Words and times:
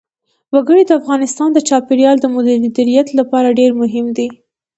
وګړي 0.53 0.83
د 0.87 0.91
افغانستان 1.01 1.49
د 1.53 1.59
چاپیریال 1.69 2.17
د 2.21 2.25
مدیریت 2.35 3.07
لپاره 3.19 3.55
ډېر 3.59 3.71
مهم 3.81 4.05
دي. 4.17 4.27